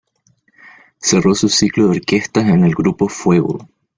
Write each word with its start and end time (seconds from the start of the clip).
Cerró 0.97 1.35
su 1.35 1.47
ciclo 1.47 1.83
de 1.87 1.97
orquestas 1.99 2.49
en 2.49 2.63
el 2.63 2.73
Grupo 2.73 3.07
Fuego. 3.07 3.67